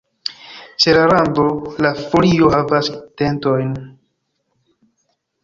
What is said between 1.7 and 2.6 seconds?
la folio